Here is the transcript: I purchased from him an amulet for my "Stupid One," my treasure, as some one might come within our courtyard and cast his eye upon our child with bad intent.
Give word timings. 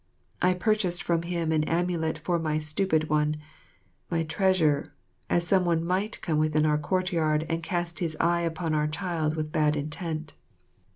I 0.41 0.55
purchased 0.55 1.03
from 1.03 1.21
him 1.21 1.51
an 1.51 1.63
amulet 1.65 2.17
for 2.17 2.39
my 2.39 2.57
"Stupid 2.57 3.07
One," 3.07 3.35
my 4.09 4.23
treasure, 4.23 4.95
as 5.29 5.45
some 5.45 5.63
one 5.63 5.85
might 5.85 6.19
come 6.23 6.39
within 6.39 6.65
our 6.65 6.79
courtyard 6.79 7.45
and 7.47 7.61
cast 7.61 7.99
his 7.99 8.17
eye 8.19 8.41
upon 8.41 8.73
our 8.73 8.87
child 8.87 9.35
with 9.35 9.51
bad 9.51 9.75
intent. 9.75 10.33